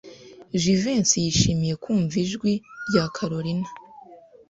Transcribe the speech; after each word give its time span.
Jivency 0.61 1.17
yishimiye 1.25 1.73
kumva 1.83 2.15
ijwi 2.23 2.53
rya 2.87 3.03
Kalorina. 3.15 3.69